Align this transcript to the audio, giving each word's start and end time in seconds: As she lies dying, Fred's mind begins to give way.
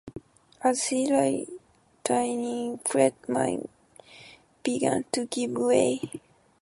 As 0.63 0.83
she 0.85 1.05
lies 1.05 1.47
dying, 2.03 2.79
Fred's 2.79 3.29
mind 3.29 3.69
begins 4.63 5.05
to 5.11 5.27
give 5.27 5.51
way. 5.51 5.99